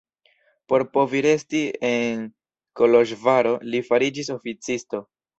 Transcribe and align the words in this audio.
Por 0.71 0.83
povi 0.97 1.19
resti 1.25 1.59
en 1.89 2.23
Koloĵvaro 2.81 3.51
li 3.75 3.83
fariĝis 3.91 4.33
oficisto. 4.37 5.03